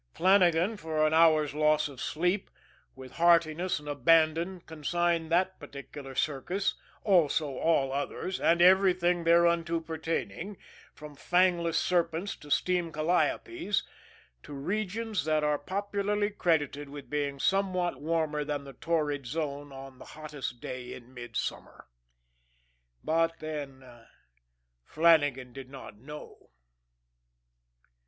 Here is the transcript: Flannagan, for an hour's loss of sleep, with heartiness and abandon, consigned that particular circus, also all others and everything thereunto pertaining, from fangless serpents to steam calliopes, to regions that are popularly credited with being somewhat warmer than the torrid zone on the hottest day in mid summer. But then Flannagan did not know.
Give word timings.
Flannagan, 0.15 0.77
for 0.77 1.05
an 1.05 1.13
hour's 1.13 1.53
loss 1.53 1.87
of 1.87 2.01
sleep, 2.01 2.49
with 2.95 3.11
heartiness 3.17 3.77
and 3.77 3.87
abandon, 3.87 4.61
consigned 4.61 5.31
that 5.31 5.59
particular 5.59 6.15
circus, 6.15 6.73
also 7.03 7.51
all 7.59 7.93
others 7.93 8.39
and 8.39 8.63
everything 8.63 9.25
thereunto 9.25 9.79
pertaining, 9.79 10.57
from 10.95 11.15
fangless 11.15 11.77
serpents 11.77 12.35
to 12.35 12.49
steam 12.49 12.91
calliopes, 12.91 13.83
to 14.41 14.53
regions 14.53 15.23
that 15.25 15.43
are 15.43 15.59
popularly 15.59 16.31
credited 16.31 16.89
with 16.89 17.07
being 17.07 17.37
somewhat 17.39 18.01
warmer 18.01 18.43
than 18.43 18.63
the 18.63 18.73
torrid 18.73 19.27
zone 19.27 19.71
on 19.71 19.99
the 19.99 20.05
hottest 20.17 20.59
day 20.59 20.95
in 20.95 21.13
mid 21.13 21.35
summer. 21.35 21.85
But 23.03 23.37
then 23.37 23.85
Flannagan 24.83 25.53
did 25.53 25.69
not 25.69 25.95
know. 25.99 26.49